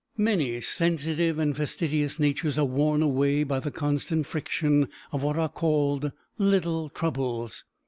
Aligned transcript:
Many 0.17 0.61
sensitive 0.61 1.37
and 1.37 1.55
fastidious 1.55 2.19
natures 2.19 2.57
are 2.57 2.65
worn 2.65 3.03
away 3.03 3.43
by 3.43 3.59
the 3.59 3.69
constant 3.69 4.25
friction 4.25 4.89
of 5.11 5.21
what 5.21 5.37
are 5.37 5.47
called 5.47 6.11
little 6.39 6.89
troubles. 6.89 7.65